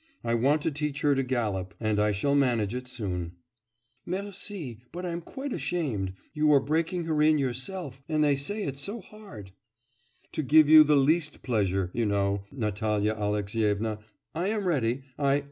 I 0.23 0.33
want 0.33 0.63
to 0.63 0.71
teach 0.71 1.01
her 1.01 1.13
to 1.13 1.21
gallop, 1.21 1.75
and 1.79 1.99
I 1.99 2.11
shall 2.11 2.33
manage 2.33 2.73
it 2.73 2.87
soon.' 2.87 3.33
'Merci!... 4.03 4.79
But 4.91 5.05
I'm 5.05 5.21
quite 5.21 5.53
ashamed. 5.53 6.13
You 6.33 6.51
are 6.53 6.59
breaking 6.59 7.03
her 7.05 7.21
in 7.21 7.37
yourself... 7.37 8.01
and 8.09 8.23
they 8.23 8.35
say 8.35 8.63
it's 8.63 8.81
so 8.81 8.99
hard!' 8.99 9.51
'To 10.31 10.41
give 10.41 10.67
you 10.67 10.83
the 10.83 10.97
least 10.97 11.43
pleasure, 11.43 11.91
you 11.93 12.07
know, 12.07 12.45
Natalya 12.51 13.13
Alexyevna, 13.13 13.99
I 14.33 14.47
am 14.47 14.65
ready... 14.67 15.03
I... 15.19 15.39